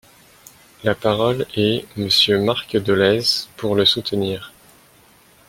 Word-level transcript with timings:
La 0.83 0.95
parole 0.95 1.45
est 1.55 1.85
Monsieur 1.95 2.39
Marc 2.39 2.75
Dolez, 2.75 3.21
pour 3.55 3.75
le 3.75 3.85
soutenir. 3.85 4.51